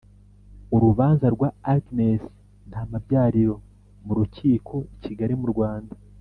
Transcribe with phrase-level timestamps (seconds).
[0.75, 2.21] Urubanza rwa Agnes
[2.69, 3.55] Ntamabyariro
[4.05, 5.93] m'urukiko i Kigali mu Rwanda.